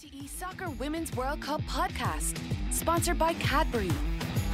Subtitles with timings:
[0.00, 2.38] RTE Soccer Women's World Cup podcast,
[2.72, 3.90] sponsored by Cadbury.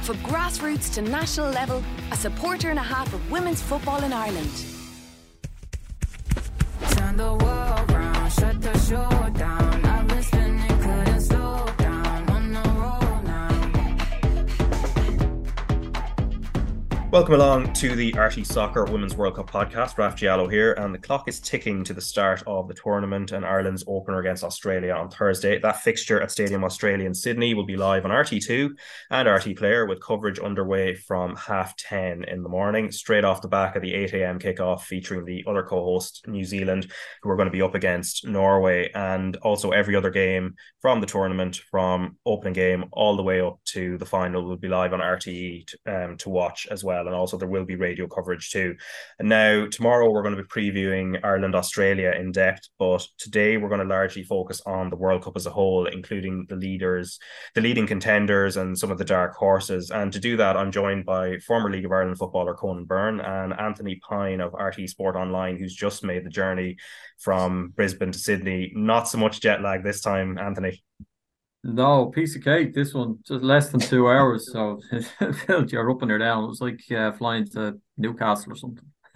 [0.01, 1.81] From grassroots to national level,
[2.11, 4.51] a supporter and a half of women's football in Ireland.
[6.89, 9.07] Turn the world round, shut the show
[17.09, 19.97] Welcome along to the RTE Soccer Women's World Cup podcast.
[19.97, 23.45] Raf Diallo here, and the clock is ticking to the start of the tournament and
[23.45, 25.57] Ireland's opener against Australia on Thursday.
[25.57, 28.71] That fixture at Stadium Australia in Sydney will be live on RTE2
[29.09, 33.47] and RTE Player with coverage underway from half 10 in the morning, straight off the
[33.47, 34.37] back of the 8 a.m.
[34.37, 36.91] kickoff featuring the other co host, New Zealand,
[37.23, 41.07] who are going to be up against Norway, and also every other game from the
[41.07, 44.99] tournament, from opening game all the way up to the final, will be live on
[44.99, 46.96] RTE um, to watch as well.
[47.05, 48.75] And also, there will be radio coverage too.
[49.19, 53.69] And now, tomorrow, we're going to be previewing Ireland Australia in depth, but today we're
[53.69, 57.19] going to largely focus on the World Cup as a whole, including the leaders,
[57.53, 59.91] the leading contenders, and some of the dark horses.
[59.91, 63.53] And to do that, I'm joined by former League of Ireland footballer Conan Byrne and
[63.53, 66.77] Anthony Pyne of RTE Sport Online, who's just made the journey
[67.19, 68.71] from Brisbane to Sydney.
[68.75, 70.83] Not so much jet lag this time, Anthony.
[71.63, 72.73] No, piece of cake.
[72.73, 74.51] This one just less than two hours.
[74.51, 74.79] So
[75.67, 76.43] you're up and you're down.
[76.45, 78.85] It was like uh, flying to Newcastle or something.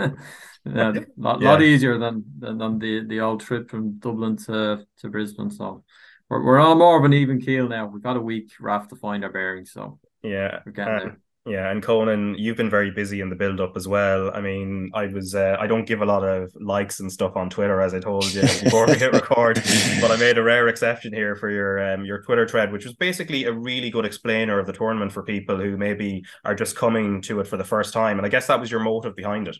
[0.66, 1.52] yeah, lot, Yeah.
[1.52, 5.52] lot easier than, than than the the old trip from Dublin to to Brisbane.
[5.52, 5.84] So
[6.30, 7.86] we're we're on more of an even keel now.
[7.88, 9.72] We've got a week, Raf, to find our bearings.
[9.72, 10.60] So Yeah.
[10.66, 11.20] we're getting uh, there.
[11.48, 14.30] Yeah, and Conan, you've been very busy in the build up as well.
[14.32, 17.50] I mean, I was uh, I don't give a lot of likes and stuff on
[17.50, 19.60] Twitter as I told you before we hit record,
[20.00, 22.94] but I made a rare exception here for your um, your Twitter thread, which was
[22.94, 27.22] basically a really good explainer of the tournament for people who maybe are just coming
[27.24, 28.20] to it for the first time.
[28.20, 29.58] And I guess that was your motive behind it.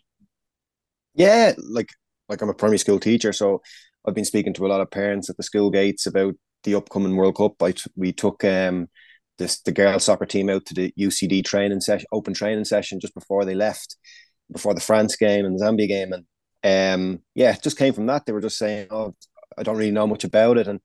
[1.16, 1.90] Yeah, like
[2.30, 3.64] like I'm a primary school teacher, so
[4.08, 7.16] I've been speaking to a lot of parents at the school gates about the upcoming
[7.16, 7.62] World Cup.
[7.64, 8.88] I t- we took um
[9.42, 13.14] this the girls soccer team out to the UCD training session, open training session just
[13.14, 13.98] before they left,
[14.52, 16.26] before the France game and the Zambia game, and
[16.64, 18.26] um yeah, it just came from that.
[18.26, 19.16] They were just saying, "Oh,
[19.58, 20.80] I don't really know much about it," and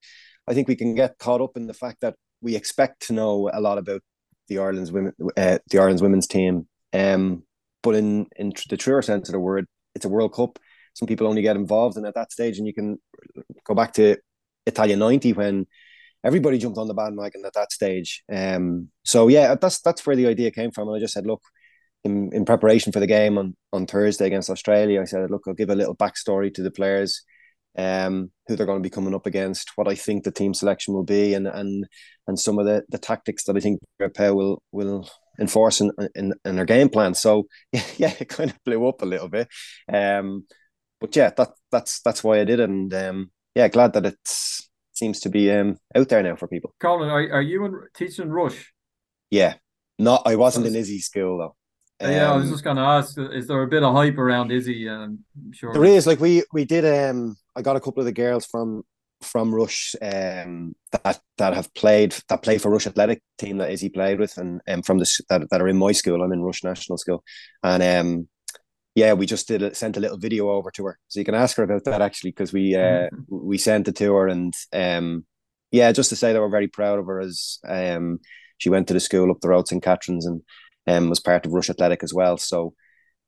[0.48, 3.50] I think we can get caught up in the fact that we expect to know
[3.52, 4.02] a lot about
[4.48, 6.66] the Ireland's women, uh, the Ireland's women's team.
[6.92, 7.44] Um,
[7.82, 10.58] but in in the truer sense of the word, it's a World Cup.
[10.94, 12.98] Some people only get involved and at that stage, and you can
[13.64, 14.16] go back to
[14.66, 15.66] Italia '90 when
[16.24, 18.22] everybody jumped on the bandwagon at that stage.
[18.32, 20.88] Um, so yeah, that's that's where the idea came from.
[20.88, 21.42] And I just said, look,
[22.04, 25.54] in, in preparation for the game on on Thursday against Australia, I said, look, I'll
[25.54, 27.22] give a little backstory to the players,
[27.76, 30.94] um, who they're going to be coming up against, what I think the team selection
[30.94, 31.86] will be, and and
[32.26, 36.32] and some of the the tactics that I think Pauw will will enforce in, in
[36.44, 37.14] in their game plan.
[37.14, 37.46] So
[37.96, 39.48] yeah, it kind of blew up a little bit.
[39.92, 40.46] Um,
[41.00, 44.18] but yeah, that that's that's why I did it, and um, yeah, glad that it
[44.96, 46.74] seems to be um out there now for people.
[46.80, 48.72] Colin, are, are you in, teaching Rush?
[49.30, 49.54] Yeah,
[49.98, 51.56] not I wasn't in Izzy school though.
[52.00, 54.52] yeah, I was Um, just going to ask: Is there a bit of hype around
[54.52, 54.88] Izzy?
[54.88, 58.06] Um, I'm sure There is like we we did um I got a couple of
[58.06, 58.82] the girls from
[59.22, 63.88] from Rush um that that have played that play for Rush Athletic team that Izzy
[63.88, 66.62] played with and um, from this that, that are in my school I'm in Rush
[66.62, 67.24] National School
[67.62, 68.28] and um
[68.96, 71.36] yeah we just did a, sent a little video over to her so you can
[71.36, 75.24] ask her about that actually because we uh we sent it to her and um
[75.70, 78.18] yeah just to say that we're very proud of her as um
[78.58, 80.42] she went to the school up the road St Catherine's and
[80.88, 82.74] um was part of Rush Athletic as well so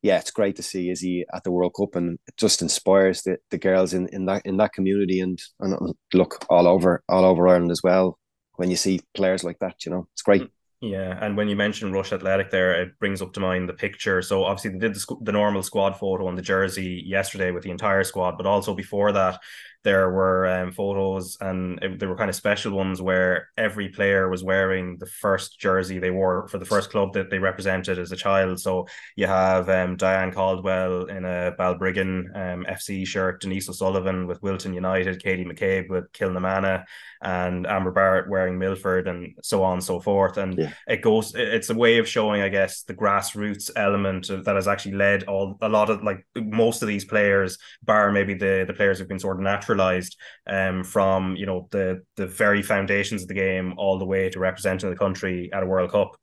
[0.01, 3.37] yeah, it's great to see Izzy at the World Cup, and it just inspires the,
[3.51, 7.47] the girls in, in that in that community, and and look all over all over
[7.47, 8.17] Ireland as well.
[8.55, 10.49] When you see players like that, you know, it's great.
[10.81, 14.21] Yeah, and when you mention Rush Athletic there, it brings up to mind the picture.
[14.21, 17.71] So obviously they did the, the normal squad photo on the jersey yesterday with the
[17.71, 19.41] entire squad, but also before that,
[19.83, 24.29] there were um, photos and it, there were kind of special ones where every player
[24.29, 28.11] was wearing the first jersey they wore for the first club that they represented as
[28.11, 28.59] a child.
[28.59, 34.41] So you have um, Diane Caldwell in a Balbriggan um, FC shirt, Denise O'Sullivan with
[34.43, 36.83] Wilton United, Katie McCabe with Kilnamanagh,
[37.21, 40.37] and Amber Barrett wearing Milford, and so on and so forth.
[40.37, 40.71] And Yeah.
[40.87, 44.95] it goes it's a way of showing i guess the grassroots element that has actually
[44.95, 48.99] led all a lot of like most of these players bar maybe the the players
[48.99, 50.17] who've been sort of naturalized
[50.47, 54.39] um from you know the the very foundations of the game all the way to
[54.39, 56.15] representing the country at a world cup.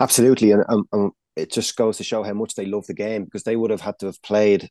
[0.00, 3.56] Absolutely, and it just goes to show how much they love the game because they
[3.56, 4.68] would have had to have played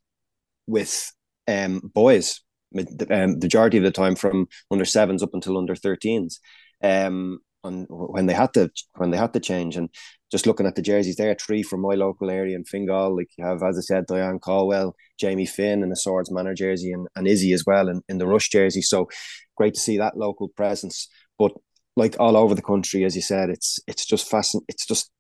[0.68, 1.12] with
[1.48, 6.40] um boys the um, majority of the time from under sevens up until under 13s
[6.84, 9.90] um when they had to when they had to change and
[10.32, 13.16] just looking at the jerseys there, three from my local area in Fingal.
[13.16, 16.92] Like you have, as I said, Diane Caldwell, Jamie Finn in the Swords Manor jersey,
[16.92, 18.82] and, and Izzy as well in, in the Rush jersey.
[18.82, 19.10] So
[19.56, 21.08] great to see that local presence.
[21.38, 21.54] But
[21.96, 24.66] like all over the country, as you said, it's it's just fascinating.
[24.70, 25.12] It's just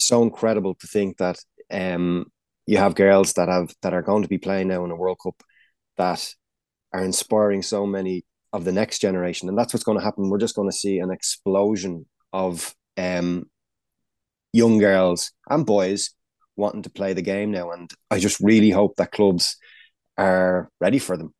[0.00, 1.38] so incredible to think that
[1.72, 2.26] um
[2.66, 5.18] you have girls that have that are going to be playing now in a World
[5.22, 5.42] Cup
[5.96, 6.34] that
[6.92, 10.30] are inspiring so many of the next generation, and that's what's going to happen.
[10.30, 13.46] We're just going to see an explosion of um
[14.52, 16.10] young girls and boys
[16.56, 17.70] wanting to play the game now.
[17.70, 19.56] And I just really hope that clubs
[20.16, 21.32] are ready for them.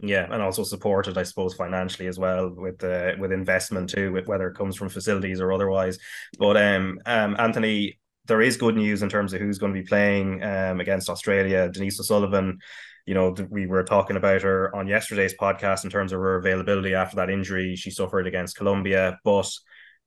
[0.00, 4.26] Yeah, and also supported, I suppose, financially as well with uh, with investment too, with
[4.26, 5.98] whether it comes from facilities or otherwise.
[6.38, 9.86] But um, um, Anthony, there is good news in terms of who's going to be
[9.86, 11.70] playing um against Australia.
[11.70, 12.58] Denise O'Sullivan,
[13.06, 16.94] you know, we were talking about her on yesterday's podcast in terms of her availability
[16.94, 19.50] after that injury she suffered against Colombia, but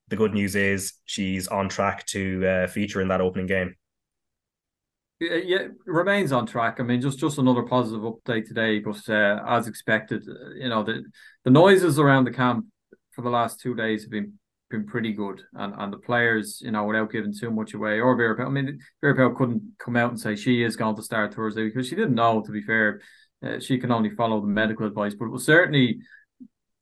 [0.09, 3.75] the good news is she's on track to uh, feature in that opening game.
[5.19, 6.79] Yeah, remains on track.
[6.79, 10.83] I mean, just just another positive update today, but uh, as expected, uh, you know
[10.83, 11.03] the
[11.43, 12.65] the noises around the camp
[13.13, 14.33] for the last two days have been
[14.69, 18.15] been pretty good, and and the players, you know, without giving too much away, or
[18.15, 21.65] Vera, I mean, Vera couldn't come out and say she is going to start Thursday
[21.65, 22.43] because she didn't know.
[22.43, 23.01] To be fair,
[23.43, 25.99] uh, she can only follow the medical advice, but it was certainly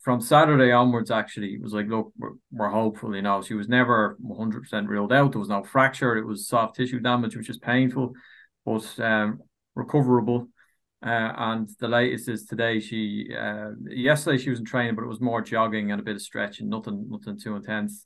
[0.06, 3.42] from Saturday onwards, actually, it was like, look, we're, we're hopeful, you know.
[3.42, 5.32] She was never 100% ruled out.
[5.32, 6.16] There was no fracture.
[6.16, 8.14] It was soft tissue damage, which is painful,
[8.64, 9.40] but um,
[9.74, 10.48] recoverable.
[11.04, 12.80] Uh, and the latest is today.
[12.80, 16.16] She uh, yesterday she was in training, but it was more jogging and a bit
[16.16, 18.06] of stretching, nothing, nothing too intense.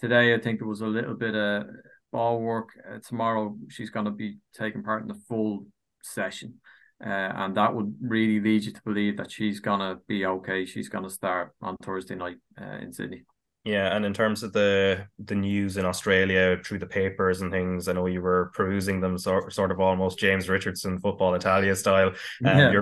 [0.00, 1.64] Today, I think it was a little bit of
[2.12, 2.68] ball work.
[2.86, 5.64] Uh, tomorrow, she's going to be taking part in the full
[6.02, 6.60] session.
[7.04, 10.64] Uh, and that would really lead you to believe that she's gonna be okay.
[10.64, 13.22] She's gonna start on Thursday night uh, in Sydney.
[13.64, 17.88] Yeah, and in terms of the the news in Australia through the papers and things,
[17.88, 22.08] I know you were perusing them sort sort of almost James Richardson football Italia style.
[22.44, 22.72] Um, yeah,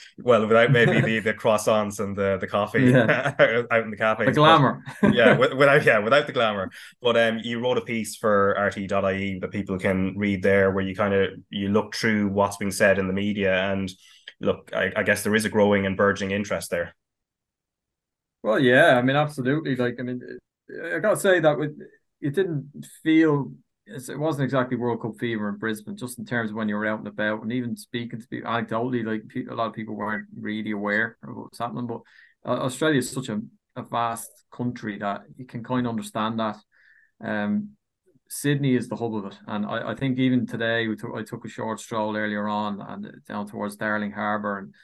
[0.18, 3.34] well, without maybe the, the croissants and the the coffee yeah.
[3.70, 4.26] out in the cafe.
[4.26, 4.82] The glamour.
[5.02, 6.70] yeah, without yeah, without the glamour.
[7.02, 10.94] But um, you wrote a piece for RTE.ie that people can read there, where you
[10.94, 13.92] kind of you look through what's being said in the media, and
[14.40, 16.94] look, I, I guess there is a growing and burgeoning interest there.
[18.46, 19.74] Well, yeah, I mean, absolutely.
[19.74, 20.20] Like, I mean,
[20.94, 21.76] I gotta say that with
[22.20, 23.50] it didn't feel
[23.86, 26.86] it wasn't exactly World Cup fever in Brisbane, just in terms of when you were
[26.86, 30.28] out and about, and even speaking to people anecdotally, like a lot of people weren't
[30.38, 31.88] really aware of what was happening.
[31.88, 32.02] But
[32.48, 33.40] uh, Australia is such a,
[33.74, 36.56] a vast country that you can kind of understand that.
[37.20, 37.70] Um,
[38.28, 41.24] Sydney is the hub of it, and I, I think even today we took I
[41.24, 44.74] took a short stroll earlier on and down towards Darling Harbour and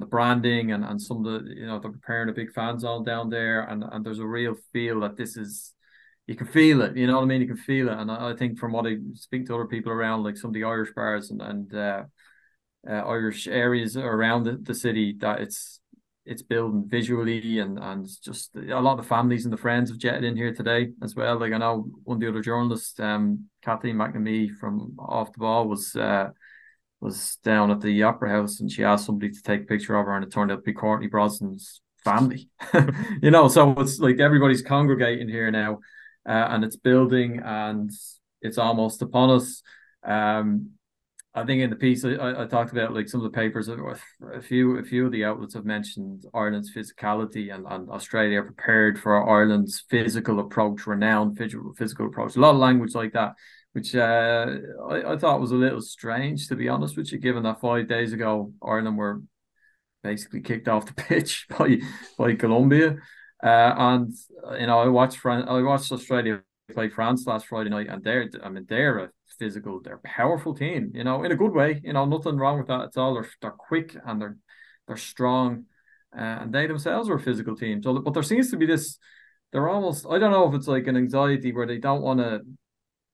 [0.00, 3.04] the branding and, and some of the you know they're preparing a big fan zone
[3.04, 3.62] down there.
[3.62, 5.74] And and there's a real feel that this is
[6.26, 7.40] you can feel it you know what I mean?
[7.40, 7.98] You can feel it.
[7.98, 10.54] And I, I think from what I speak to other people around like some of
[10.54, 12.04] the Irish bars and and uh,
[12.88, 15.80] uh, Irish areas around the, the city that it's
[16.24, 19.98] it's building visually and and just a lot of the families and the friends have
[19.98, 21.38] jetted in here today as well.
[21.38, 25.68] Like I know one of the other journalists um Kathleen McNamee from off the ball
[25.68, 26.30] was uh
[27.06, 30.06] was down at the Opera House and she asked somebody to take a picture of
[30.06, 32.50] her, and it turned out to be Courtney Brosnan's family.
[33.22, 35.78] you know, so it's like everybody's congregating here now,
[36.28, 37.90] uh, and it's building, and
[38.42, 39.62] it's almost upon us.
[40.04, 40.70] Um,
[41.32, 44.42] I think in the piece I, I talked about like some of the papers, a
[44.42, 49.28] few a few of the outlets have mentioned Ireland's physicality and, and Australia prepared for
[49.28, 52.34] Ireland's physical approach, renowned physical physical approach.
[52.34, 53.34] A lot of language like that
[53.76, 54.46] which uh,
[54.88, 57.86] I, I thought was a little strange, to be honest with you, given that five
[57.86, 59.20] days ago Ireland were
[60.02, 61.76] basically kicked off the pitch by
[62.16, 62.96] by Colombia.
[63.44, 64.14] Uh, and
[64.58, 66.40] you know, I watched Fran- I watched Australia
[66.72, 70.54] play France last Friday night, and they're I mean they're a physical, they're a powerful
[70.54, 70.92] team.
[70.94, 71.82] You know, in a good way.
[71.84, 73.12] You know, nothing wrong with that at all.
[73.12, 74.38] They're they're quick and they're
[74.86, 75.66] they're strong,
[76.16, 77.82] uh, and they themselves are a physical team.
[77.82, 78.96] So, but there seems to be this.
[79.52, 82.40] They're almost I don't know if it's like an anxiety where they don't want to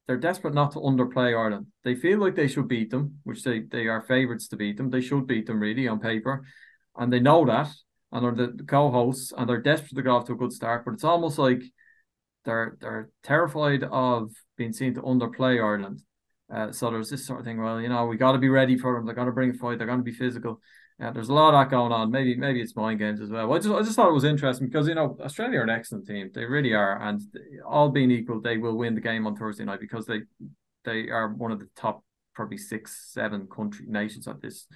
[0.06, 1.66] they're desperate not to underplay Ireland.
[1.84, 4.90] They feel like they should beat them, which they, they are favourites to beat them.
[4.90, 6.44] They should beat them really on paper.
[6.96, 7.68] And they know that
[8.10, 10.84] and they're the, co-hosts and they're desperate to go off to a good start.
[10.84, 11.62] But it's almost like
[12.44, 16.02] they're they're terrified of being seen to underplay Ireland.
[16.52, 17.62] Uh, so there's this sort of thing.
[17.62, 19.06] Well, you know, we got to be ready for them.
[19.06, 19.78] They're going to bring a fight.
[19.78, 20.60] They're going to be physical.
[21.00, 22.10] Yeah, there's a lot of that going on.
[22.10, 23.48] Maybe maybe it's mind games as well.
[23.48, 23.56] well.
[23.56, 26.06] I just I just thought it was interesting because you know Australia are an excellent
[26.06, 26.30] team.
[26.32, 27.20] They really are, and
[27.66, 30.20] all being equal, they will win the game on Thursday night because they
[30.84, 34.66] they are one of the top probably six seven country nations at this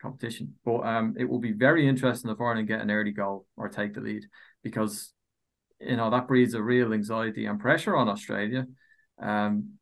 [0.00, 0.54] competition.
[0.64, 3.94] But um, it will be very interesting if Ireland get an early goal or take
[3.94, 4.24] the lead
[4.62, 5.12] because
[5.80, 8.66] you know that breeds a real anxiety and pressure on Australia.
[9.20, 9.78] um,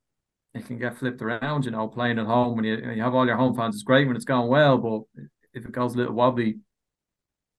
[0.55, 1.65] it can get flipped around.
[1.65, 3.83] You know, playing at home when you, when you have all your home fans, it's
[3.83, 5.23] great when it's going well, but
[5.55, 6.59] if it goes a little wobbly,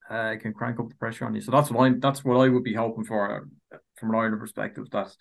[0.10, 1.42] uh, it can crank up the pressure on you.
[1.42, 4.40] So that's what I that's what I would be hoping for uh, from an Ireland
[4.40, 4.90] perspective.
[4.92, 5.16] That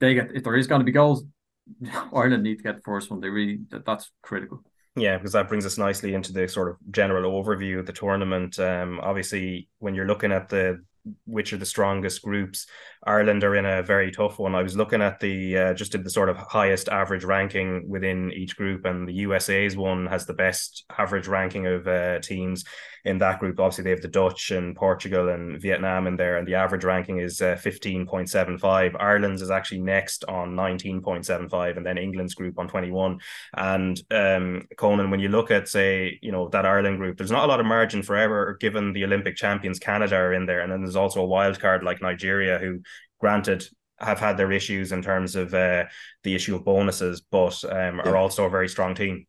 [0.00, 1.24] they get if there is going to be goals,
[2.14, 3.20] Ireland need to get the first one.
[3.20, 4.62] They really that, that's critical.
[4.94, 8.58] Yeah, because that brings us nicely into the sort of general overview of the tournament.
[8.58, 10.84] Um, obviously, when you're looking at the
[11.26, 12.66] which are the strongest groups.
[13.04, 14.54] Ireland are in a very tough one.
[14.54, 18.32] I was looking at the uh, just did the sort of highest average ranking within
[18.32, 22.64] each group, and the USA's one has the best average ranking of uh, teams
[23.04, 23.58] in that group.
[23.58, 27.18] Obviously, they have the Dutch and Portugal and Vietnam in there, and the average ranking
[27.18, 28.94] is uh, fifteen point seven five.
[28.98, 32.90] Ireland's is actually next on nineteen point seven five, and then England's group on twenty
[32.90, 33.18] one.
[33.56, 37.44] And um, Conan, when you look at say you know that Ireland group, there's not
[37.44, 40.70] a lot of margin for error given the Olympic champions Canada are in there, and
[40.70, 42.80] then there's also a wild card like Nigeria who
[43.20, 43.66] granted
[43.98, 45.84] have had their issues in terms of uh,
[46.24, 48.20] the issue of bonuses, but um, are yeah.
[48.20, 49.26] also a very strong team.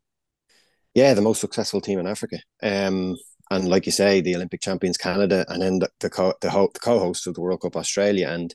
[0.95, 2.37] Yeah, the most successful team in Africa.
[2.61, 3.15] Um,
[3.55, 6.71] and like you say, the Olympic champions Canada, and then the the, co- the, ho-
[6.73, 8.29] the co-host of the World Cup Australia.
[8.29, 8.53] And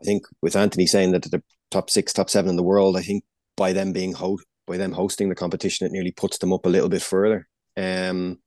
[0.00, 3.02] I think with Anthony saying that the top six, top seven in the world, I
[3.02, 3.24] think
[3.56, 6.70] by them being ho- by them hosting the competition, it nearly puts them up a
[6.70, 7.48] little bit further.
[7.76, 8.38] Um,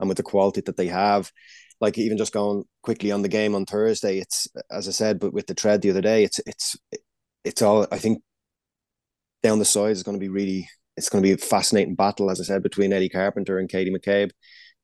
[0.00, 1.30] and with the quality that they have,
[1.80, 5.32] like even just going quickly on the game on Thursday, it's as I said, but
[5.32, 6.76] with the tread the other day, it's it's
[7.44, 8.22] it's all I think
[9.42, 12.30] down the side is going to be really it's going to be a fascinating battle,
[12.30, 14.30] as I said, between Ellie Carpenter and Katie McCabe,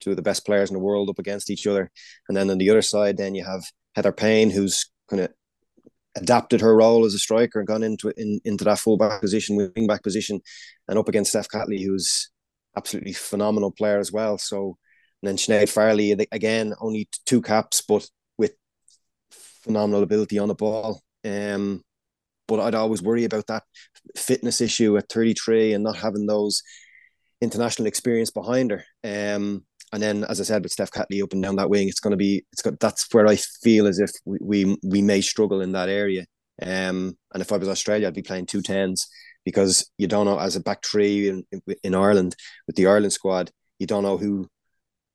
[0.00, 1.90] two of the best players in the world up against each other.
[2.28, 3.62] And then on the other side, then you have
[3.95, 5.33] Heather Payne, who's kind of
[6.16, 9.87] adapted her role as a striker and gone into in, into that fullback position, wing
[9.87, 10.40] back position,
[10.88, 12.30] and up against Steph Catley, who's
[12.76, 14.38] absolutely phenomenal player as well.
[14.38, 14.76] So
[15.23, 18.54] and then Sinead Farrelly, again, only two caps, but with
[19.30, 21.00] phenomenal ability on the ball.
[21.25, 21.83] Um,
[22.49, 23.64] but I'd always worry about that
[24.16, 26.62] fitness issue at 33 and not having those
[27.40, 28.85] international experience behind her.
[29.04, 32.00] Um, and then, as I said, with Steph Catley up and down that wing, it's
[32.00, 35.20] going to be it's got that's where I feel as if we we, we may
[35.20, 36.26] struggle in that area.
[36.62, 39.09] Um, and if I was Australia, I'd be playing two tens
[39.44, 41.44] because you don't know as a back three in,
[41.82, 44.47] in Ireland with the Ireland squad, you don't know who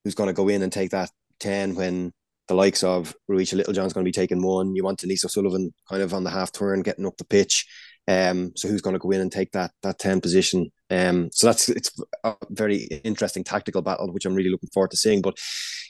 [0.03, 2.11] who's going to go in and take that 10 when
[2.47, 4.75] the likes of Ruesha Littlejohn's going to be taking one.
[4.75, 7.65] You want Denise O'Sullivan kind of on the half turn, getting up the pitch.
[8.07, 10.71] Um, so who's going to go in and take that that 10 position?
[10.91, 11.91] Um, so that's it's
[12.23, 15.21] a very interesting tactical battle, which I'm really looking forward to seeing.
[15.21, 15.37] But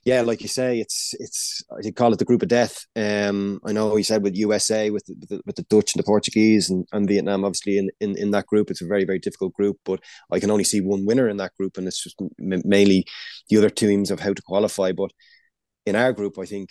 [0.05, 2.85] yeah, like you say, it's it's I call it the group of death.
[2.95, 5.99] Um, I know you said with USA, with the, with the, with the Dutch and
[6.01, 9.19] the Portuguese and, and Vietnam, obviously in, in in that group, it's a very very
[9.19, 9.77] difficult group.
[9.83, 9.99] But
[10.31, 13.05] I can only see one winner in that group, and it's just mainly
[13.49, 14.93] the other teams of how to qualify.
[14.93, 15.11] But
[15.85, 16.69] in our group, I think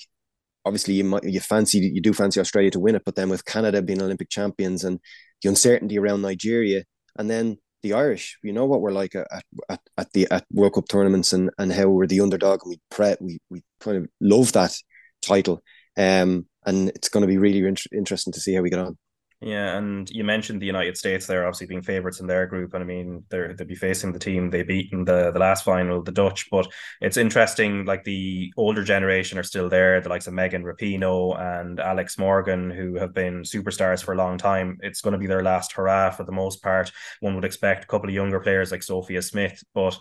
[0.65, 3.45] obviously you might you fancy you do fancy Australia to win it, but then with
[3.45, 5.01] Canada being Olympic champions and
[5.45, 6.85] the uncertainty around Nigeria,
[7.17, 9.27] and then the Irish, You know what we're like at,
[9.69, 12.81] at, at the at World Cup tournaments and, and how we're the underdog and we
[12.91, 14.75] pre we we kind of love that
[15.21, 15.61] title.
[15.97, 18.97] Um, and it's going to be really interesting to see how we get on.
[19.45, 22.83] Yeah, and you mentioned the United States there obviously being favourites in their group, and
[22.83, 26.03] I mean they're they'll be facing the team they beat in the the last final,
[26.03, 26.49] the Dutch.
[26.51, 26.67] But
[27.03, 31.79] it's interesting, like the older generation are still there, the likes of Megan Rapinoe and
[31.79, 34.79] Alex Morgan, who have been superstars for a long time.
[34.81, 36.91] It's going to be their last hurrah for the most part.
[37.21, 39.99] One would expect a couple of younger players like Sophia Smith, but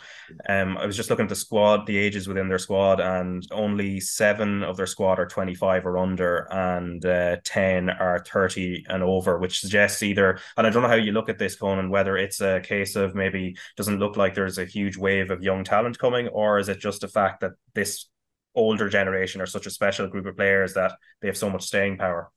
[0.48, 4.00] um, I was just looking at the squad, the ages within their squad, and only
[4.00, 9.04] seven of their squad are twenty five or under, and uh, ten are thirty and
[9.04, 12.18] over which suggests either, and I don't know how you look at this, Conan, whether
[12.18, 16.00] it's a case of maybe doesn't look like there's a huge wave of young talent
[16.00, 18.10] coming, or is it just a fact that this
[18.56, 21.98] older generation are such a special group of players that they have so much staying
[21.98, 22.32] power?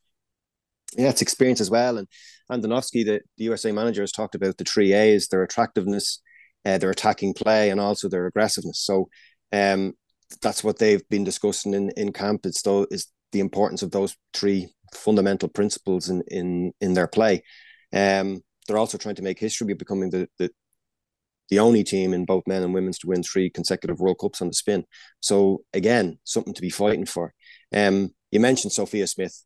[0.96, 1.98] Yeah, it's experience as well.
[1.98, 2.08] And
[2.50, 6.20] Andonovski, the, the USA manager, has talked about the three A's: their attractiveness,
[6.64, 8.80] uh, their attacking play, and also their aggressiveness.
[8.80, 9.08] So,
[9.52, 9.94] um,
[10.42, 12.46] that's what they've been discussing in in camp.
[12.46, 17.42] It's though is the importance of those three fundamental principles in in in their play.
[17.92, 20.50] Um, they're also trying to make history by becoming the, the
[21.48, 24.48] the only team in both men and women's to win three consecutive World Cups on
[24.48, 24.84] the spin.
[25.20, 27.32] So again, something to be fighting for.
[27.74, 29.44] Um, you mentioned Sophia Smith,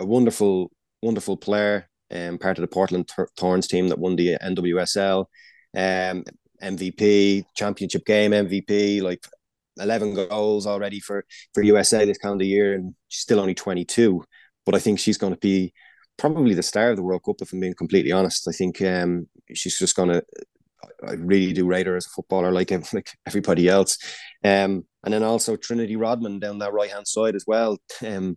[0.00, 0.72] a wonderful,
[1.02, 5.26] wonderful player, um, part of the Portland Thorns team that won the NWSL,
[5.76, 6.24] um,
[6.62, 9.24] MVP, championship game MVP, like
[9.78, 11.24] 11 goals already for
[11.54, 14.24] for USA this calendar year, and she's still only 22.
[14.66, 15.72] But I think she's going to be
[16.18, 18.48] probably the star of the World Cup, if I'm being completely honest.
[18.48, 20.22] I think um, she's just going to.
[21.06, 23.98] I really do rate her as a footballer, like like everybody else.
[24.44, 27.78] Um, and then also Trinity Rodman down that right hand side as well.
[28.04, 28.36] Um,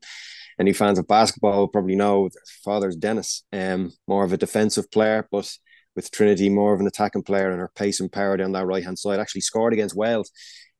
[0.59, 2.29] any fans of basketball probably know
[2.63, 5.51] father's Dennis, um, more of a defensive player, but
[5.95, 8.83] with Trinity more of an attacking player and her pace and power down that right
[8.83, 9.19] hand side.
[9.19, 10.31] Actually scored against Wales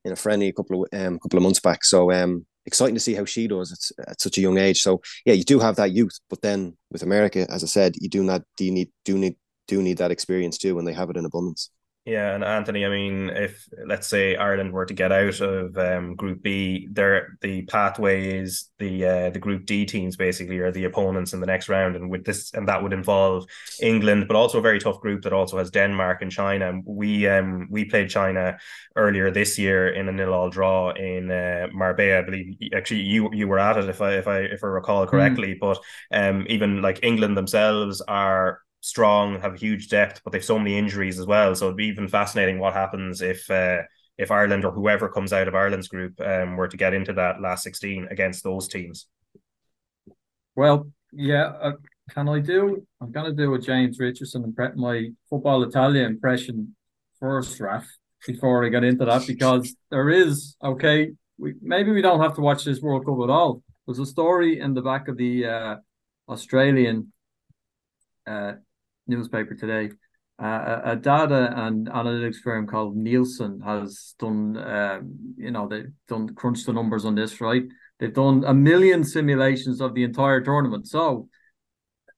[0.06, 1.84] in a friendly a couple of um couple of months back.
[1.84, 4.80] So um exciting to see how she does at, at such a young age.
[4.82, 8.10] So yeah, you do have that youth, but then with America, as I said, you
[8.10, 9.36] do not do you need do need
[9.68, 11.72] do need that experience too, and they have it in abundance.
[12.10, 16.16] Yeah, and Anthony, I mean, if let's say Ireland were to get out of um,
[16.16, 20.86] Group B, there the pathway is the uh, the Group D teams basically are the
[20.86, 23.46] opponents in the next round, and with this and that would involve
[23.80, 26.82] England, but also a very tough group that also has Denmark and China.
[26.84, 28.58] We um we played China
[28.96, 32.20] earlier this year in a nil all draw in uh, Marbella.
[32.20, 35.06] I believe actually you you were at it if I if I if I recall
[35.06, 35.54] correctly.
[35.54, 35.60] Mm.
[35.60, 35.80] But
[36.12, 41.20] um even like England themselves are strong, have huge depth, but they've so many injuries
[41.20, 41.56] as well.
[41.56, 43.82] So it'd be even fascinating what happens if uh,
[44.18, 47.42] if Ireland or whoever comes out of Ireland's group um, were to get into that
[47.42, 49.08] last sixteen against those teams.
[50.56, 51.72] Well, yeah, uh,
[52.10, 52.86] can I do?
[53.02, 56.76] I'm gonna do a James Richardson and my football Italia impression
[57.20, 57.86] first, Raf,
[58.26, 61.12] before I get into that because there is okay.
[61.38, 63.64] We maybe we don't have to watch this World Cup at all.
[63.86, 65.76] There's a story in the back of the uh,
[66.28, 67.12] Australian
[68.28, 68.54] uh,
[69.10, 69.92] newspaper today.
[70.42, 76.34] Uh, a, data and analytics firm called Nielsen has done, um, you know, they've done
[76.34, 77.64] crunched the numbers on this, right?
[78.00, 80.88] They've done a million simulations of the entire tournament.
[80.88, 81.28] So,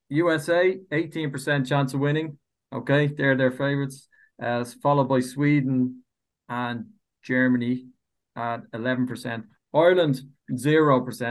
[0.10, 2.38] USA, 18% chance of winning.
[2.72, 4.08] Okay, they're their favorites,
[4.42, 6.04] uh, followed by Sweden
[6.48, 6.86] and
[7.24, 7.88] Germany
[8.36, 9.44] at 11%.
[9.74, 10.22] Ireland,
[10.52, 11.24] 0%.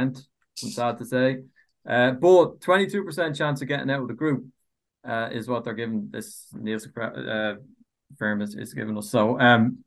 [0.62, 1.38] I'm sad to say.
[1.88, 4.44] Uh, but 22% chance of getting out of the group
[5.07, 7.54] uh, is what they're giving this Nielsen uh,
[8.19, 9.11] firm is, is giving us.
[9.11, 9.78] So um,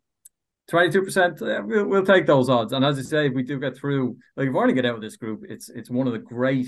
[0.72, 2.74] 22%, uh, we'll, we'll take those odds.
[2.74, 4.96] And as I say, if we do get through, like if we to get out
[4.96, 6.68] of this group, it's it's one of the great,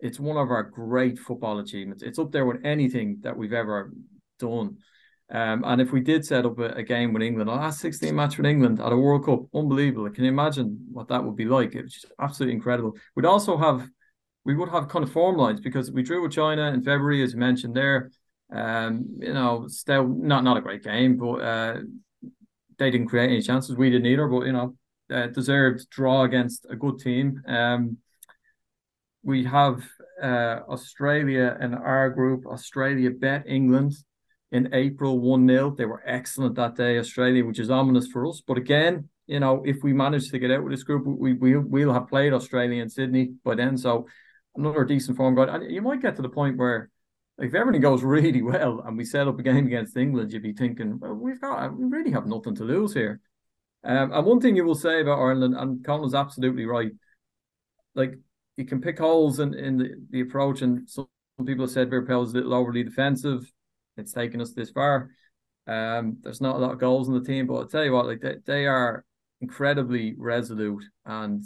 [0.00, 2.02] it's one of our great football achievements.
[2.02, 3.92] It's up there with anything that we've ever
[4.38, 4.78] done.
[5.32, 8.16] Um, and if we did set up a, a, game with England, a last 16
[8.16, 10.10] match with England at a World Cup, unbelievable.
[10.10, 11.76] Can you imagine what that would be like?
[11.76, 12.96] It's just absolutely incredible.
[13.14, 13.88] We'd also have
[14.50, 17.34] we would have kind of form lines because we drew with China in February, as
[17.34, 18.10] you mentioned there.
[18.52, 21.76] Um, you know, still not not a great game, but uh,
[22.76, 23.76] they didn't create any chances.
[23.76, 24.74] We didn't either, but you know,
[25.08, 27.40] uh, deserved draw against a good team.
[27.46, 27.98] Um,
[29.22, 29.84] we have
[30.20, 32.44] uh, Australia in our group.
[32.44, 33.92] Australia bet England
[34.50, 35.76] in April 1 0.
[35.78, 38.42] They were excellent that day, Australia, which is ominous for us.
[38.44, 41.56] But again, you know, if we manage to get out with this group, we, we,
[41.56, 43.76] we'll have played Australia and Sydney by then.
[43.76, 44.08] So
[44.56, 45.54] another decent form guy.
[45.54, 46.90] And you might get to the point where,
[47.38, 50.52] if everything goes really well and we set up a game against England, you'd be
[50.52, 53.20] thinking, well, we've got, we really have nothing to lose here.
[53.82, 56.92] Um, and one thing you will say about Ireland, and Colin's absolutely right,
[57.94, 58.14] like,
[58.56, 61.08] you can pick holes in, in the, the approach, and some
[61.46, 63.50] people have said Bear is a little overly defensive.
[63.96, 65.10] It's taken us this far.
[65.66, 68.06] Um, there's not a lot of goals in the team, but I'll tell you what,
[68.06, 69.04] like they, they are
[69.40, 71.42] incredibly resolute and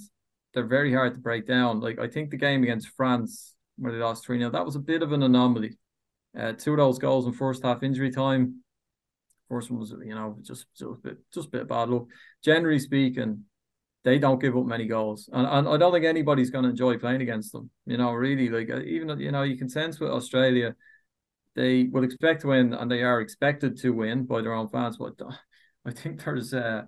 [0.55, 1.81] they're very hard to break down.
[1.81, 4.81] Like I think the game against France where they lost three 0 that was a
[4.81, 5.77] bit of an anomaly.
[6.39, 8.61] Uh, two of those goals in first half injury time.
[9.49, 12.07] First one was you know just just a bit just a bit of bad luck.
[12.43, 13.45] Generally speaking,
[14.05, 16.99] they don't give up many goals, and, and I don't think anybody's going to enjoy
[16.99, 17.71] playing against them.
[17.87, 20.75] You know, really, like uh, even you know you can sense with Australia,
[21.55, 24.97] they will expect to win, and they are expected to win by their own fans.
[24.97, 25.15] But
[25.85, 26.83] I think there's uh,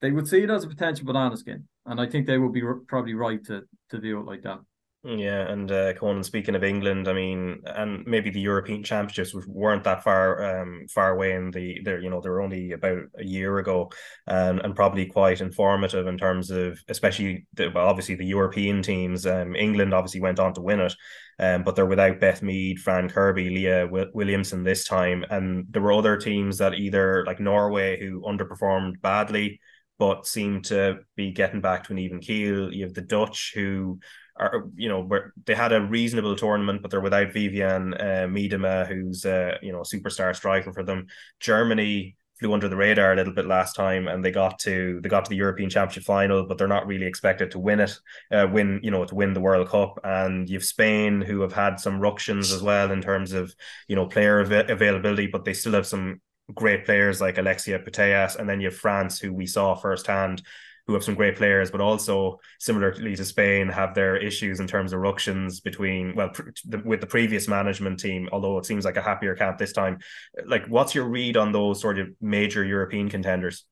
[0.00, 2.62] they would see it as a potential banana skin and I think they would be
[2.62, 4.60] r- probably right to to view it like that.
[5.06, 9.84] Yeah, and uh, Conan, speaking of England, I mean, and maybe the European Championships weren't
[9.84, 13.58] that far um far away in the they're you know they're only about a year
[13.58, 13.90] ago,
[14.26, 19.26] and and probably quite informative in terms of especially the, well obviously the European teams.
[19.26, 20.94] Um, England obviously went on to win it,
[21.38, 25.92] um, but they're without Beth Mead, Fran Kirby, Leah Williamson this time, and there were
[25.92, 29.60] other teams that either like Norway who underperformed badly
[29.98, 32.72] but seem to be getting back to an even keel.
[32.72, 34.00] You have the Dutch who
[34.36, 38.86] are, you know, where they had a reasonable tournament, but they're without Vivianne uh, Miedema,
[38.86, 41.06] who's uh, you know, a superstar striker for them.
[41.40, 45.08] Germany flew under the radar a little bit last time, and they got to they
[45.08, 47.96] got to the European Championship final, but they're not really expected to win it,
[48.32, 50.00] uh, win you know to win the World Cup.
[50.02, 53.54] And you've Spain who have had some ructions as well in terms of
[53.88, 56.20] you know player av- availability, but they still have some
[56.52, 60.42] great players like Alexia Putellas, and then you have France, who we saw firsthand,
[60.86, 64.92] who have some great players, but also similarly to Spain, have their issues in terms
[64.92, 68.28] of ructions between well pr- the, with the previous management team.
[68.32, 69.98] Although it seems like a happier camp this time.
[70.44, 73.64] Like, what's your read on those sort of major European contenders?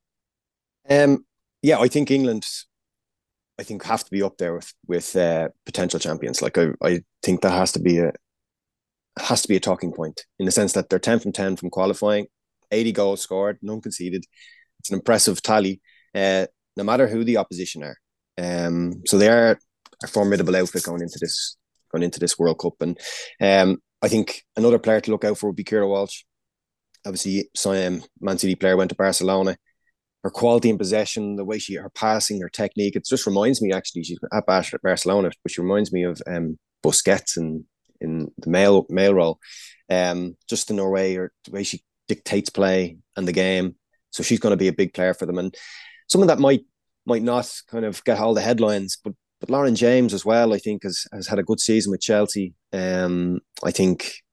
[0.89, 1.25] Um,
[1.61, 2.45] yeah, I think England
[3.59, 6.41] I think have to be up there with with uh, potential champions.
[6.41, 8.11] Like I, I think that has to be a
[9.19, 11.69] has to be a talking point in the sense that they're ten from ten from
[11.69, 12.25] qualifying,
[12.73, 14.25] eighty goals scored, none conceded.
[14.79, 15.81] It's an impressive tally,
[16.13, 17.97] uh, no matter who the opposition are.
[18.37, 19.57] Um, so they are
[20.03, 21.57] a formidable outfit going into this
[21.91, 22.99] going into this World Cup, and
[23.41, 26.23] um, I think another player to look out for would be Keira Walsh.
[27.05, 29.55] Obviously, some Man City player went to Barcelona
[30.23, 32.95] her quality in possession, the way she her passing, her technique.
[32.95, 37.65] It just reminds me actually she's at Barcelona, which reminds me of um, Busquets and
[37.99, 39.39] in the male male role.
[39.89, 43.75] Um, just in Norway or the way she dictates play and the game.
[44.11, 45.55] So she's going to be a big player for them, and
[46.07, 46.61] someone that might
[47.05, 50.57] might not kind of get all the headlines, but but Lauren James as well, I
[50.57, 52.53] think has has had a good season with Chelsea.
[52.71, 54.23] Um, I think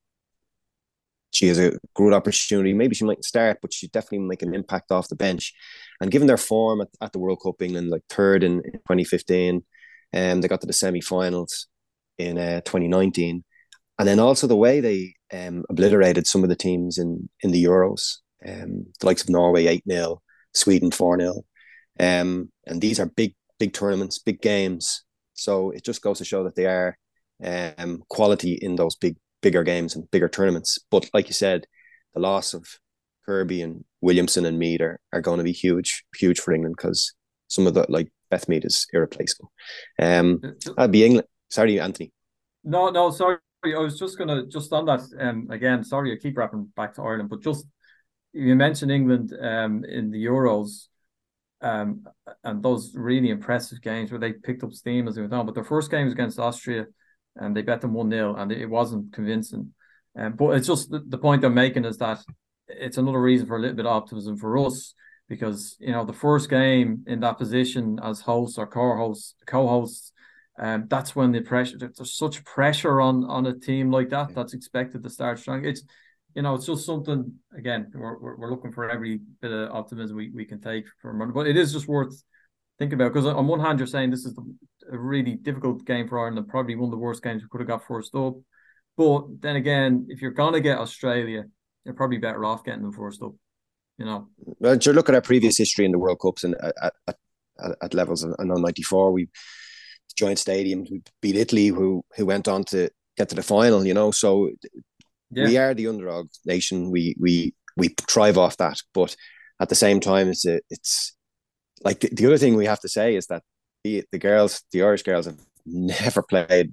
[1.33, 2.73] she has a good opportunity.
[2.73, 5.53] Maybe she might start, but she definitely make an impact off the bench.
[6.01, 9.65] And given their form at, at the World Cup, England like third in, in 2015,
[10.13, 11.69] and um, they got to the semi-finals
[12.19, 13.45] in uh, 2019,
[13.99, 17.65] and then also the way they um, obliterated some of the teams in in the
[17.65, 18.17] Euros,
[18.47, 20.21] um, the likes of Norway eight 0
[20.55, 21.45] Sweden four 0
[22.01, 25.05] um, and these are big big tournaments, big games.
[25.35, 26.97] So it just goes to show that they are
[27.45, 30.79] um, quality in those big bigger games and bigger tournaments.
[30.91, 31.67] But like you said,
[32.15, 32.67] the loss of
[33.27, 37.15] Kirby and Williamson and Mead are, are going to be huge, huge for England because
[37.49, 39.53] some of the like Beth Mead is irreplaceable.
[39.99, 40.41] Um,
[40.77, 41.29] that'd be England.
[41.51, 42.13] Sorry, Anthony.
[42.65, 43.39] No, no, sorry.
[43.65, 45.01] I was just gonna just on that.
[45.19, 47.67] Um, again, sorry, I keep wrapping back to Ireland, but just
[48.33, 50.87] you mentioned England um in the Euros,
[51.61, 52.07] um,
[52.43, 55.47] and those really impressive games where they picked up steam as they went on.
[55.47, 56.87] But their first game was against Austria
[57.37, 59.73] and they bet them 1 0, and it wasn't convincing.
[60.17, 62.21] Um, but it's just the, the point I'm making is that
[62.69, 64.95] it's another reason for a little bit of optimism for us
[65.29, 70.13] because you know the first game in that position as hosts or co-hosts, co-hosts,
[70.61, 74.55] um, that's when the pressure there's such pressure on on a team like that that's
[74.55, 75.65] expected to start strong.
[75.65, 75.83] It's
[76.35, 80.17] you know it's just something again we're, we're, we're looking for every bit of optimism
[80.17, 82.23] we, we can take from but it is just worth
[82.79, 84.55] thinking about because on one hand you're saying this is the,
[84.91, 87.69] a really difficult game for Ireland, probably one of the worst games we could have
[87.69, 88.35] got first up.
[88.97, 91.45] But then again, if you're gonna get Australia,
[91.85, 93.33] you're probably better off getting them first up.
[93.99, 94.29] You know.
[94.59, 97.17] Well, you look at our previous history in the World Cups and at, at,
[97.83, 99.29] at levels of '94, we
[100.21, 100.91] joint stadiums.
[100.91, 103.85] We beat Italy, who who went on to get to the final.
[103.87, 104.51] You know, so
[105.31, 105.47] yeah.
[105.47, 106.91] we are the underdog nation.
[106.91, 109.17] We we we thrive off that, but
[109.61, 111.17] at the same time, it's a, it's
[111.83, 113.43] like the, the other thing we have to say is that
[113.85, 116.71] the the girls, the Irish girls, have never played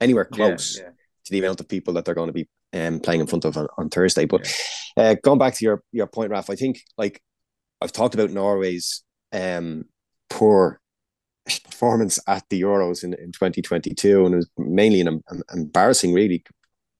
[0.00, 0.90] anywhere close yeah, yeah.
[1.24, 3.56] to the amount of people that they're going to be um, playing in front of
[3.56, 4.24] on, on Thursday.
[4.24, 4.52] But
[4.96, 7.22] uh, going back to your your point, Raf, I think like
[7.80, 9.84] I've talked about Norway's um,
[10.30, 10.81] poor
[11.46, 16.44] performance at the Euros in, in 2022, and it was mainly an, an embarrassing, really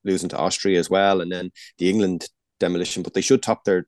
[0.05, 2.27] losing to Austria as well, and then the England
[2.59, 3.03] demolition.
[3.03, 3.87] But they should top their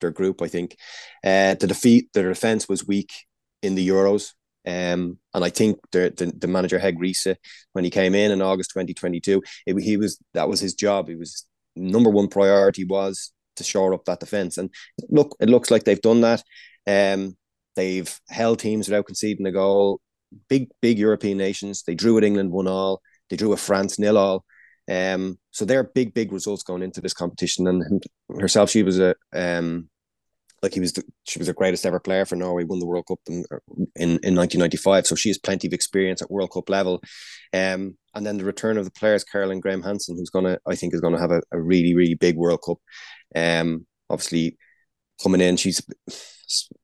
[0.00, 0.42] their group.
[0.42, 0.76] I think
[1.24, 3.12] uh, the defeat, their defense was weak
[3.62, 4.32] in the Euros.
[4.66, 7.36] Um, and I think the, the, the manager Hege Riise,
[7.72, 11.08] when he came in in August 2022, it, he was that was his job.
[11.08, 14.58] He was number one priority was to shore up that defense.
[14.58, 14.70] And
[15.08, 16.42] look, it looks like they've done that.
[16.86, 17.36] Um,
[17.76, 20.00] they've held teams without conceding a goal.
[20.48, 21.82] Big, big European nations.
[21.82, 23.00] They drew at England one all.
[23.30, 24.44] They drew at France nil all.
[24.90, 27.66] Um, so they're big, big results going into this competition.
[27.66, 28.02] And
[28.40, 29.88] herself, she was a um,
[30.62, 33.06] like he was the, she was the greatest ever player for Norway, won the World
[33.06, 33.44] Cup in
[33.94, 35.06] in, in 1995.
[35.06, 37.00] So she has plenty of experience at World Cup level.
[37.52, 40.94] Um, and then the return of the players, Caroline Graham Hansen, who's gonna I think
[40.94, 42.78] is gonna have a, a really really big World Cup.
[43.34, 44.56] Um, obviously
[45.22, 45.80] coming in, she's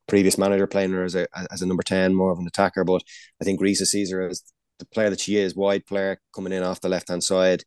[0.09, 2.85] previous manager playing her as a as a number ten, more of an attacker.
[2.85, 3.03] But
[3.41, 4.43] I think Riise sees her as
[4.79, 7.65] the player that she is, wide player coming in off the left hand side.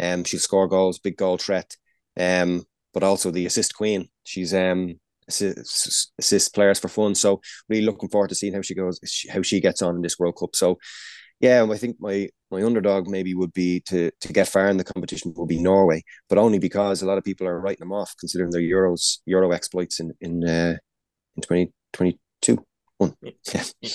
[0.00, 1.76] Um, she'll score goals, big goal threat.
[2.18, 4.08] Um, but also the assist queen.
[4.24, 7.14] She's um assist, assist players for fun.
[7.14, 10.18] So really looking forward to seeing how she goes, how she gets on in this
[10.18, 10.54] World Cup.
[10.54, 10.78] So
[11.42, 14.84] yeah, I think my my underdog maybe would be to to get far in the
[14.84, 18.14] competition will be Norway, but only because a lot of people are writing them off
[18.18, 20.76] considering their Euros Euro exploits in in uh,
[21.36, 22.64] in twenty twenty two
[22.98, 23.14] one.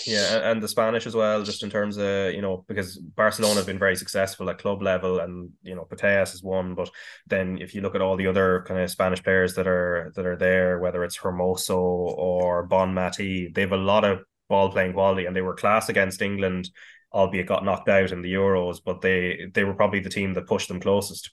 [0.05, 3.65] yeah, and the Spanish as well, just in terms of you know because Barcelona have
[3.65, 6.89] been very successful at club level, and you know Putellas is one, but
[7.27, 10.25] then if you look at all the other kind of Spanish players that are that
[10.25, 15.25] are there, whether it's Hermoso or Bonmati, they have a lot of ball playing quality,
[15.25, 16.69] and they were class against England,
[17.13, 20.47] albeit got knocked out in the Euros, but they they were probably the team that
[20.47, 21.31] pushed them closest.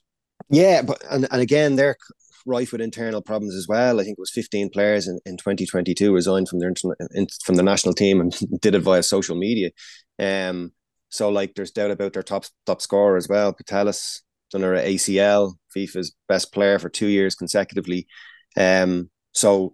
[0.49, 1.97] Yeah, but and, and again, they're
[2.45, 3.99] rife with internal problems as well.
[3.99, 6.73] I think it was 15 players in, in 2022 resigned from their
[7.11, 9.71] in, from the national team and did it via social media.
[10.19, 10.71] Um,
[11.09, 13.53] so like there's doubt about their top top scorer as well.
[13.53, 18.07] Putellas done her ACL, FIFA's best player for two years consecutively.
[18.57, 19.73] Um, so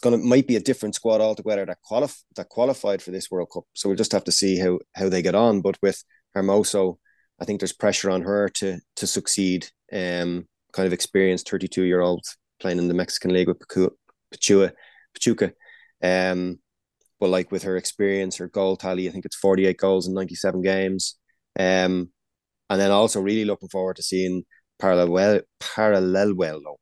[0.00, 3.48] it's gonna might be a different squad altogether that qualif- that qualified for this World
[3.52, 3.64] Cup.
[3.74, 5.60] So we'll just have to see how how they get on.
[5.60, 6.02] But with
[6.34, 6.96] Hermoso,
[7.38, 9.68] I think there's pressure on her to to succeed.
[9.92, 12.24] Um, kind of experienced 32 year old
[12.60, 13.60] playing in the Mexican league with
[14.30, 14.72] Pachuca,
[15.12, 15.52] Pachuca.
[16.02, 16.60] Um,
[17.18, 20.62] but like with her experience, her goal tally, I think it's 48 goals in 97
[20.62, 21.18] games.
[21.58, 22.10] Um,
[22.70, 24.44] and then also really looking forward to seeing
[24.78, 26.76] Parallel Parallelwell.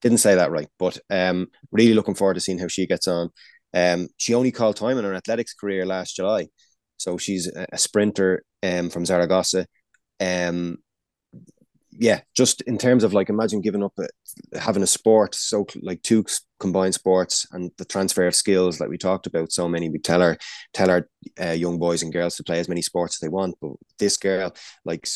[0.00, 3.30] Didn't say that right, but um, really looking forward to seeing how she gets on.
[3.74, 6.48] Um, she only called time in her athletics career last July,
[6.96, 9.66] so she's a, sprinter um, from Zaragoza.
[10.20, 10.78] Um,
[11.98, 16.00] yeah, just in terms of like imagine giving up a, having a sport so like
[16.02, 16.24] two
[16.60, 20.22] combined sports and the transfer of skills like we talked about so many we tell
[20.22, 20.36] our
[20.72, 21.08] tell our
[21.40, 24.16] uh, young boys and girls to play as many sports as they want but this
[24.16, 25.06] girl like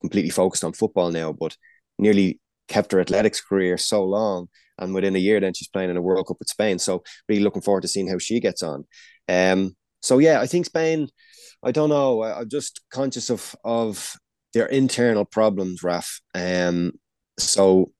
[0.00, 1.56] completely focused on football now but
[1.98, 2.38] nearly
[2.70, 6.02] kept her athletics career so long and within a year then she's playing in a
[6.02, 8.84] World Cup with Spain so really looking forward to seeing how she gets on
[9.28, 11.08] um so yeah I think Spain
[11.62, 14.16] I don't know I, I'm just conscious of of
[14.52, 16.20] their internal problems, Raf.
[16.34, 16.92] Um,
[17.38, 17.92] so,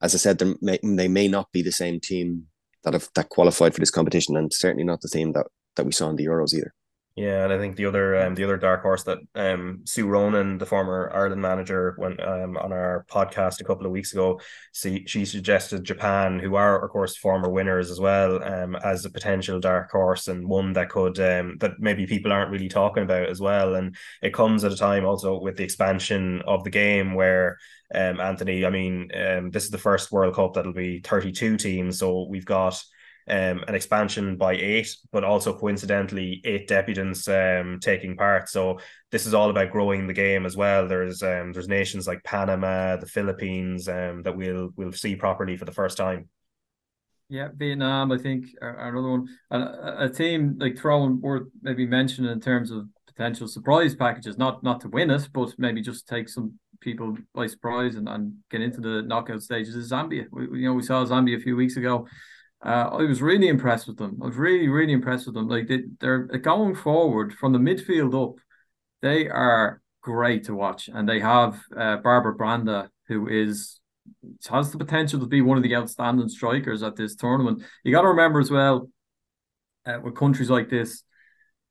[0.00, 2.46] as I said, may, they may not be the same team
[2.84, 5.46] that have that qualified for this competition, and certainly not the team that
[5.76, 6.72] that we saw in the Euros either.
[7.14, 10.56] Yeah, and I think the other um, the other dark horse that um, Sue Ronan,
[10.56, 14.40] the former Ireland manager, went um, on our podcast a couple of weeks ago,
[14.72, 19.10] she, she suggested Japan, who are of course former winners as well, um, as a
[19.10, 23.28] potential dark horse and one that could um, that maybe people aren't really talking about
[23.28, 23.74] as well.
[23.74, 27.58] And it comes at a time also with the expansion of the game where
[27.94, 31.98] um, Anthony, I mean, um, this is the first World Cup that'll be 32 teams,
[31.98, 32.82] so we've got
[33.28, 38.48] um, an expansion by eight, but also coincidentally eight debutants um, taking part.
[38.48, 38.78] So
[39.10, 40.88] this is all about growing the game as well.
[40.88, 45.64] There's um, there's nations like Panama, the Philippines, um, that we'll we'll see properly for
[45.64, 46.28] the first time.
[47.28, 49.28] Yeah, Vietnam, I think, are, another one.
[49.50, 54.62] A, a team like throwing worth maybe mentioning in terms of potential surprise packages, not
[54.62, 58.60] not to win it, but maybe just take some people by surprise and, and get
[58.60, 60.26] into the knockout stages is Zambia.
[60.30, 62.06] We, you know, we saw Zambia a few weeks ago
[62.64, 64.18] uh, I was really impressed with them.
[64.22, 65.48] I was really, really impressed with them.
[65.48, 68.36] Like they, they're going forward from the midfield up.
[69.00, 73.80] They are great to watch, and they have uh, Barbara Banda, who is
[74.48, 77.62] has the potential to be one of the outstanding strikers at this tournament.
[77.84, 78.88] You got to remember as well,
[79.86, 81.02] uh, with countries like this,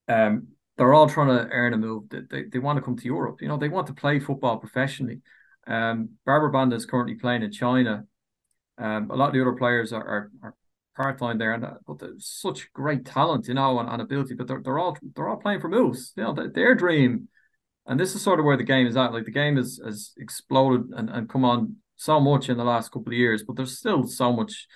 [0.07, 2.09] um, they're all trying to earn a move.
[2.09, 3.41] They, they, they want to come to Europe.
[3.41, 5.21] You know, they want to play football professionally.
[5.67, 8.05] Um, Barbara Banda is currently playing in China.
[8.77, 10.55] Um, a lot of the other players are, are, are
[10.95, 14.35] part line there, and uh, but such great talent, you know, and, and ability.
[14.35, 16.13] But they're, they're all they're all playing for moves.
[16.15, 17.27] You know, their, their dream,
[17.85, 19.13] and this is sort of where the game is at.
[19.13, 22.91] Like the game has has exploded and, and come on so much in the last
[22.91, 24.67] couple of years, but there's still so much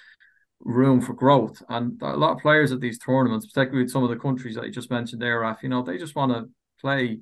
[0.60, 1.62] room for growth.
[1.69, 4.65] And a lot of players at these tournaments, particularly with some of the countries that
[4.65, 6.49] you just mentioned there, Raf, you know, they just want to
[6.80, 7.19] play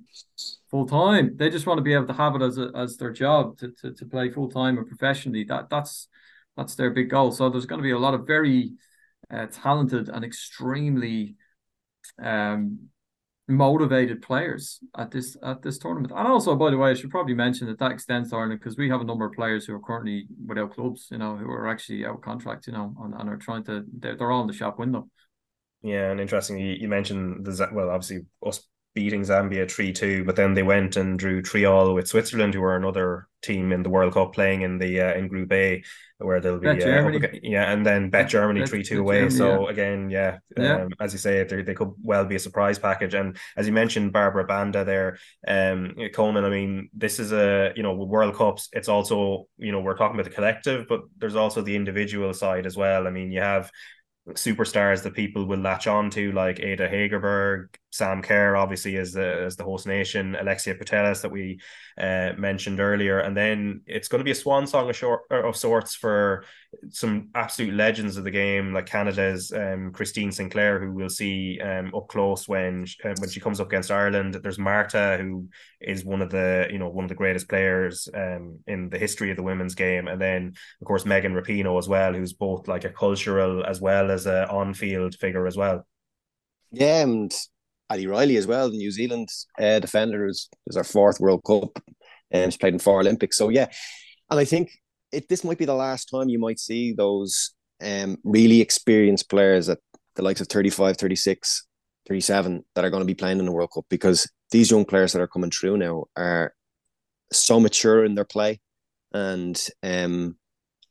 [0.69, 1.37] full time.
[1.37, 3.71] They just want to be able to have it as a, as their job to,
[3.81, 5.45] to, to play full time and professionally.
[5.45, 6.07] That that's
[6.57, 7.31] that's their big goal.
[7.31, 8.73] So there's going to be a lot of very
[9.31, 11.35] uh, talented and extremely
[12.21, 12.89] um,
[13.47, 16.13] motivated players at this at this tournament.
[16.15, 18.77] And also, by the way, I should probably mention that that extends to Ireland because
[18.77, 21.67] we have a number of players who are currently without clubs, you know, who are
[21.67, 24.47] actually out of contract, you know, and, and are trying to they're, they're all in
[24.47, 25.09] the shop window.
[25.81, 30.35] Yeah, and interesting, you, you mentioned the well, obviously us beating Zambia 3 2, but
[30.35, 33.89] then they went and drew 3 all with Switzerland, who are another team in the
[33.89, 35.83] World Cup playing in the uh, in Group A,
[36.19, 36.69] where they'll be.
[36.69, 39.15] Uh, yeah, and then bet Germany 3 2 away.
[39.19, 39.69] Germany, so, yeah.
[39.69, 40.83] again, yeah, yeah.
[40.83, 43.13] Um, as you say, they could well be a surprise package.
[43.13, 47.83] And as you mentioned, Barbara Banda there, um, Conan, I mean, this is a, you
[47.83, 51.61] know, World Cups, it's also, you know, we're talking about the collective, but there's also
[51.61, 53.07] the individual side as well.
[53.07, 53.71] I mean, you have
[54.29, 59.43] superstars that people will latch on to, like Ada Hegerberg, Sam Kerr, obviously as the
[59.45, 61.59] as the host nation, Alexia Putellas that we
[61.95, 65.55] uh, mentioned earlier, and then it's going to be a swan song of, short, of
[65.55, 66.43] sorts for
[66.89, 71.93] some absolute legends of the game, like Canada's um, Christine Sinclair, who we'll see um,
[71.93, 74.39] up close when uh, when she comes up against Ireland.
[74.41, 75.47] There's Marta, who
[75.79, 79.29] is one of the you know one of the greatest players um, in the history
[79.29, 82.85] of the women's game, and then of course Megan Rapinoe as well, who's both like
[82.85, 85.85] a cultural as well as a on field figure as well.
[86.71, 87.31] Yeah, and
[87.93, 89.29] Ali Riley as well, the New Zealand
[89.59, 91.79] uh, defender, is, is our fourth World Cup
[92.33, 93.37] and um, she's played in four Olympics.
[93.37, 93.67] So yeah,
[94.29, 94.71] and I think
[95.11, 97.51] it this might be the last time you might see those
[97.81, 99.79] um really experienced players at
[100.15, 101.67] the likes of 35, 36,
[102.07, 105.13] 37 that are going to be playing in the World Cup because these young players
[105.13, 106.53] that are coming through now are
[107.31, 108.59] so mature in their play
[109.13, 110.35] and um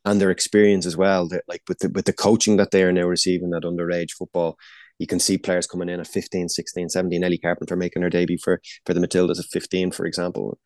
[0.05, 1.27] and their experience as well.
[1.27, 4.57] That like with the with the coaching that they are now receiving at underage football,
[4.99, 7.23] you can see players coming in at 15, 16, 17.
[7.23, 10.57] Ellie Carpenter making her debut for for the Matildas at 15, for example.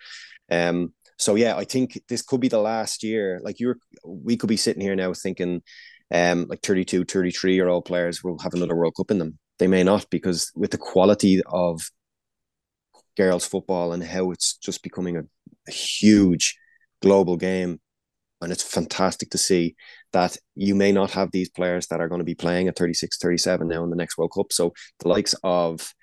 [0.52, 3.40] Um, so yeah, I think this could be the last year.
[3.44, 5.62] Like you're, we could be sitting here now thinking,
[6.14, 9.40] um, like 32, 33 year old players will have another World Cup in them.
[9.60, 11.82] They may not because with the quality of
[13.18, 15.24] girls football and how it's just becoming a,
[15.68, 16.56] a huge
[17.02, 17.80] global game,
[18.42, 19.76] and it's fantastic to see
[20.14, 23.18] that you may not have these players that are going to be playing at 36
[23.18, 24.52] 37 now in the next world cup.
[24.52, 25.94] So the likes of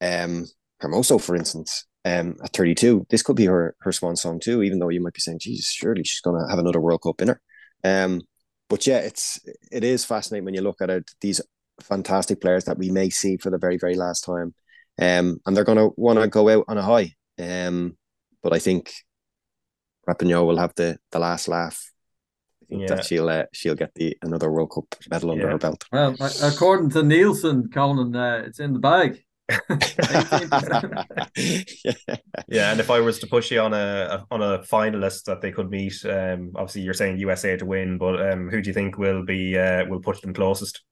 [0.00, 0.46] um
[0.82, 4.80] hermoso for instance um at 32 this could be her her swan song too even
[4.80, 7.28] though you might be saying jesus surely she's going to have another world cup in
[7.28, 7.40] her
[7.84, 8.20] um
[8.68, 9.38] but yeah it's
[9.70, 11.40] it is fascinating when you look at it these
[11.80, 14.54] fantastic players that we may see for the very very last time.
[15.00, 17.12] Um and they're going to want to go out on a high.
[17.38, 17.96] Um
[18.42, 18.92] but i think
[20.08, 21.90] Rapinoe will have the the last laugh.
[22.62, 22.94] I think Yeah.
[22.96, 25.52] that she'll uh, she'll get the another World Cup medal under Yeah.
[25.52, 25.84] her belt.
[25.92, 29.22] Well, according to Nielsen, Conan, uh, it's in the bag.
[29.50, 29.58] yeah.
[32.48, 35.52] Yeah, and if I was to push you on a on a finalist that they
[35.52, 38.98] could meet, um, obviously you're saying USA to win, but um, who do you think
[38.98, 40.82] will be uh, will push them closest?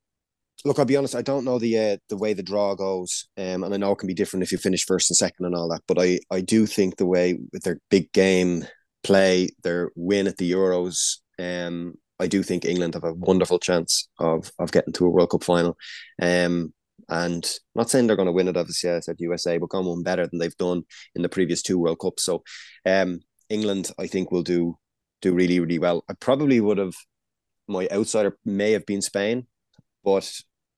[0.65, 1.15] Look, I'll be honest.
[1.15, 3.99] I don't know the uh, the way the draw goes, um, and I know it
[3.99, 5.83] can be different if you finish first and second and all that.
[5.87, 8.67] But I I do think the way with their big game
[9.03, 14.09] play, their win at the Euros, um, I do think England have a wonderful chance
[14.19, 15.77] of of getting to a World Cup final.
[16.21, 16.73] Um,
[17.09, 19.87] and I'm not saying they're going to win it, obviously, I said USA, but going
[19.87, 20.83] one better than they've done
[21.15, 22.23] in the previous two World Cups.
[22.23, 22.45] So,
[22.87, 24.77] um, England, I think, will do
[25.23, 26.05] do really, really well.
[26.09, 26.95] I probably would have
[27.69, 29.47] my outsider may have been Spain,
[30.05, 30.31] but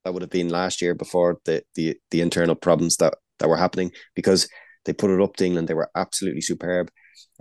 [0.05, 3.57] that would have been last year before the the the internal problems that that were
[3.57, 4.49] happening because
[4.85, 5.69] they put it up to England.
[5.69, 6.91] They were absolutely superb,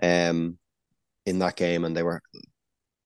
[0.02, 0.58] um,
[1.26, 2.22] in that game, and they were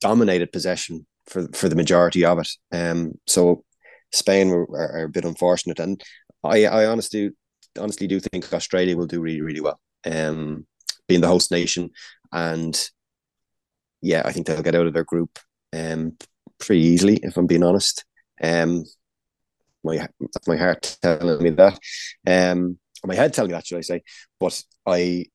[0.02, 2.50] dominated possession for for the majority of it.
[2.72, 3.64] Um, so
[4.12, 6.02] Spain were are, a bit unfortunate, and
[6.44, 7.32] I I honestly
[7.80, 9.80] honestly do think Australia will do really really well.
[10.06, 10.66] Um,
[11.08, 11.92] being the host nation,
[12.32, 12.90] and
[14.02, 15.40] yeah, I think they'll get out of their group
[15.74, 16.18] um
[16.60, 18.06] pretty easily if I'm being honest.
[18.42, 18.86] Um,
[19.84, 20.08] my
[20.48, 21.80] my heart telling me that,
[22.28, 24.02] um, my head telling me that, should I say?
[24.40, 25.26] But I,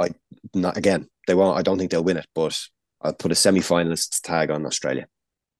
[0.00, 0.10] I
[0.54, 1.08] not again.
[1.30, 1.56] They won't.
[1.56, 2.58] I don't think they'll win it, but
[3.00, 5.06] I'll put a semi-finalist tag on Australia.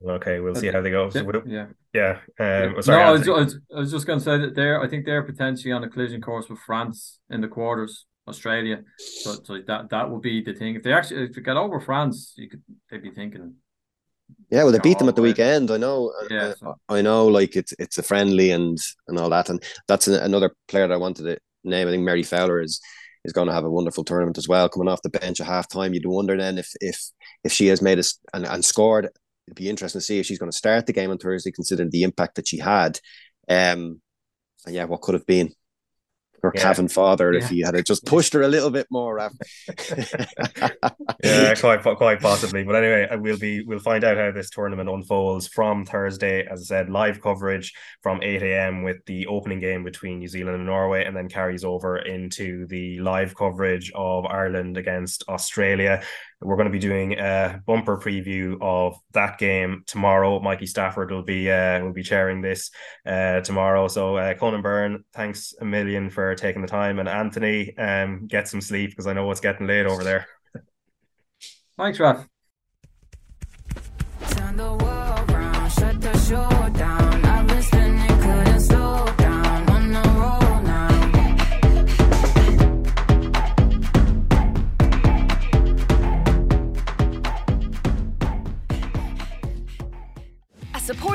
[0.04, 1.08] Okay, we'll see uh, how they go.
[1.10, 1.24] So Yeah.
[1.26, 1.66] we'll- yeah.
[1.94, 4.56] yeah, um, no, sorry, I was, I, was, I was just going to say that
[4.56, 4.82] they're.
[4.82, 8.06] I think they're potentially on a collision course with France in the quarters.
[8.26, 10.74] Australia, so, so that that would be the thing.
[10.74, 13.54] If they actually if they get over France, you could they'd be thinking,
[14.50, 15.70] Yeah, well, they beat them at the the weekend.
[15.70, 16.12] I know.
[16.20, 17.26] Uh, yeah, I, so- I know.
[17.28, 18.76] Like it's it's a friendly and
[19.08, 21.86] and all that, and that's an, another player that I wanted to name.
[21.86, 22.80] I think Mary Fowler is
[23.24, 24.68] is going to have a wonderful tournament as well.
[24.68, 27.00] Coming off the bench at half time, you'd wonder then if if
[27.44, 29.08] if she has made us and, and scored.
[29.46, 31.90] It'd be interesting to see if she's going to start the game on Thursday, considering
[31.90, 33.00] the impact that she had.
[33.48, 34.00] Um,
[34.64, 35.52] and yeah, what could have been
[36.42, 36.62] her Yeah.
[36.62, 39.16] Cavan father if he had just pushed her a little bit more.
[39.16, 39.32] Raf.
[41.22, 42.64] Yeah, quite quite possibly.
[42.64, 46.46] But anyway, uh, we'll be we'll find out how this tournament unfolds from Thursday.
[46.46, 48.82] As I said, live coverage from eight a.m.
[48.82, 52.98] with the opening game between New Zealand and Norway, and then carries over into the
[53.00, 56.02] live coverage of Ireland against Australia.
[56.42, 60.40] We're going to be doing a bumper preview of that game tomorrow.
[60.40, 62.70] Mikey Stafford will be uh, will be chairing this
[63.04, 63.88] uh, tomorrow.
[63.88, 68.48] So uh, Conan Byrne, thanks a million for taking the time, and Anthony, um, get
[68.48, 70.26] some sleep because I know it's getting late over there.
[71.76, 72.26] "Thanks, Raf."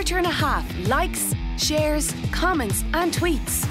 [0.05, 3.67] A supporter and a half likes, shares, comments, and tweets.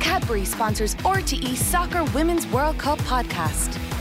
[0.00, 3.91] Cadbury sponsors RTE Soccer Women's World Cup podcast.